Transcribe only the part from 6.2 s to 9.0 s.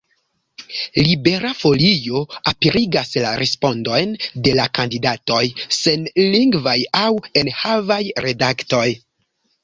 lingvaj aŭ enhavaj redaktoj.